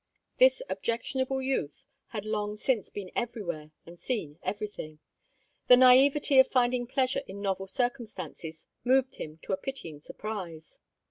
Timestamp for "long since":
2.25-2.89